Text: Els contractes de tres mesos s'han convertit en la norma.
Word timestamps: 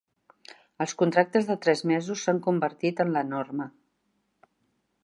Els 0.85 0.95
contractes 1.01 1.45
de 1.51 1.57
tres 1.67 1.83
mesos 1.91 2.25
s'han 2.25 2.41
convertit 2.49 3.05
en 3.07 3.17
la 3.19 3.25
norma. 3.31 3.71